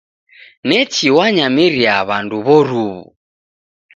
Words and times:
Nechi 0.67 1.07
wanyamiria 1.17 1.95
w'andu 2.07 2.37
w'oruw'u. 2.45 3.01